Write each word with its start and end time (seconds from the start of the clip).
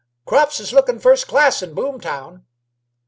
"Crops 0.25 0.59
is 0.59 0.73
looking 0.73 0.97
first 0.97 1.27
class 1.27 1.61
in 1.61 1.75
Boomtown. 1.75 2.41